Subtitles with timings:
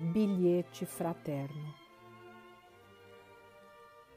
[0.00, 1.74] Bilhete fraterno.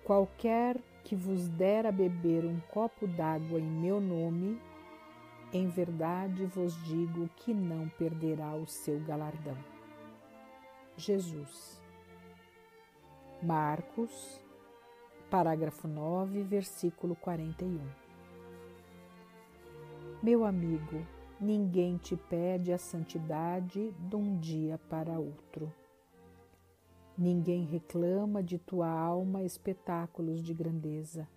[0.04, 4.62] Qualquer que vos der a beber um copo d'água em meu nome,
[5.52, 9.58] em verdade vos digo que não perderá o seu galardão.
[10.96, 11.82] Jesus.
[13.42, 14.40] Marcos,
[15.32, 17.80] parágrafo 9, versículo 41.
[20.22, 21.04] Meu amigo,
[21.42, 25.74] ninguém te pede a santidade de um dia para outro.
[27.18, 31.28] Ninguém reclama de tua alma espetáculos de grandeza.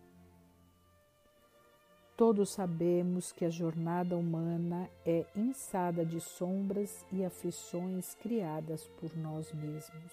[2.17, 9.53] Todos sabemos que a jornada humana é insada de sombras e aflições criadas por nós
[9.53, 10.13] mesmos.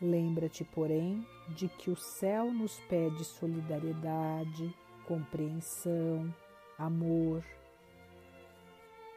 [0.00, 4.74] Lembra-te, porém, de que o céu nos pede solidariedade,
[5.06, 6.34] compreensão,
[6.76, 7.44] amor.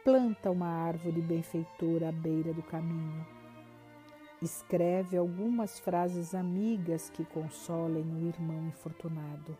[0.06, 3.26] Planta uma árvore benfeitora à beira do caminho.
[4.40, 9.58] Escreve algumas frases amigas que consolem o irmão infortunado.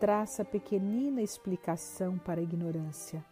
[0.00, 3.24] Traça pequenina explicação para a ignorância.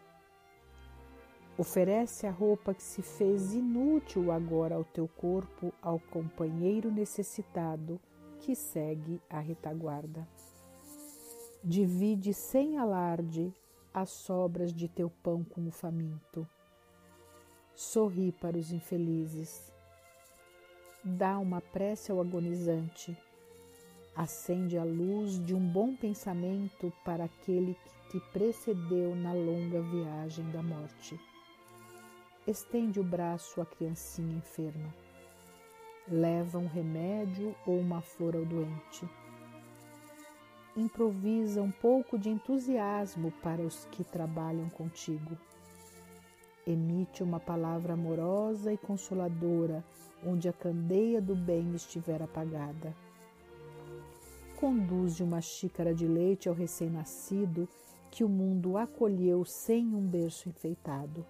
[1.58, 7.98] Oferece a roupa que se fez inútil agora ao teu corpo ao companheiro necessitado
[8.39, 10.28] que segue a retaguarda.
[11.64, 13.52] Divide sem alarde
[13.92, 16.46] as sobras de teu pão com o faminto.
[17.74, 19.72] Sorri para os infelizes.
[21.02, 23.16] Dá uma prece ao agonizante.
[24.14, 30.48] Acende a luz de um bom pensamento para aquele que te precedeu na longa viagem
[30.50, 31.18] da morte.
[32.46, 34.94] Estende o braço à criancinha enferma.
[36.06, 39.08] Leva um remédio ou uma flor ao doente
[40.76, 45.36] improvisa um pouco de entusiasmo para os que trabalham contigo.
[46.66, 49.84] Emite uma palavra amorosa e consoladora
[50.24, 52.95] onde a candeia do bem estiver apagada.
[54.56, 57.68] Conduze uma xícara de leite ao recém-nascido
[58.11, 61.24] que o mundo acolheu sem um berço enfeitado.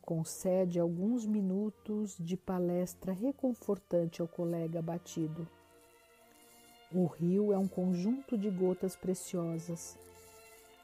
[0.00, 5.46] Concede alguns minutos de palestra reconfortante ao colega abatido
[6.92, 9.98] o rio é um conjunto de gotas preciosas.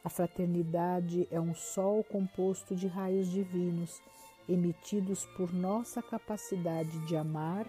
[0.05, 4.03] A fraternidade é um sol composto de raios divinos,
[4.47, 7.67] emitidos por nossa capacidade de amar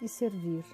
[0.00, 0.64] e servir.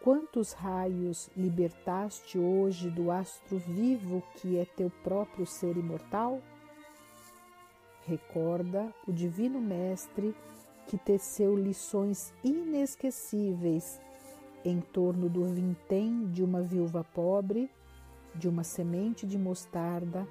[0.00, 6.40] Quantos raios libertaste hoje do astro vivo que é teu próprio ser imortal?
[8.04, 10.34] Recorda o Divino Mestre
[10.88, 14.00] que teceu lições inesquecíveis
[14.68, 17.70] em torno do vintém de uma viúva pobre,
[18.34, 20.26] de uma semente de mostarda,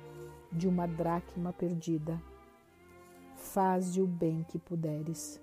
[0.51, 2.22] de uma dracma perdida.
[3.38, 5.41] Faze o bem que puderes.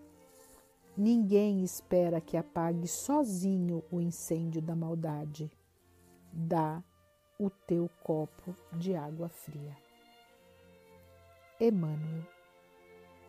[0.97, 5.51] Ninguém espera que apague sozinho o incêndio da maldade.
[6.31, 6.83] Dá
[7.39, 9.75] o teu copo de água fria.
[11.59, 12.27] Emmanuel,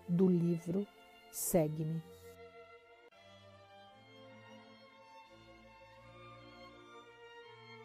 [0.09, 0.85] do livro
[1.33, 2.12] Segue-me.